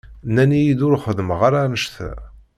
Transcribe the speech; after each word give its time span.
Nnan-iyi-d 0.27 0.79
ur 0.87 0.99
xeddmeɣ 1.05 1.39
ara 1.47 1.59
annect-a. 1.65 2.11